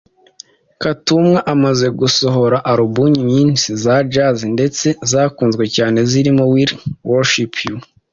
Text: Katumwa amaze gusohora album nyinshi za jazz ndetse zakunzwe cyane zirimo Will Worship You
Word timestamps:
Katumwa 0.81 1.39
amaze 1.53 1.87
gusohora 1.99 2.57
album 2.73 3.11
nyinshi 3.31 3.67
za 3.83 3.95
jazz 4.13 4.37
ndetse 4.55 4.87
zakunzwe 5.11 5.63
cyane 5.75 5.99
zirimo 6.09 6.43
Will 6.53 6.71
Worship 7.09 7.53
You 7.65 7.75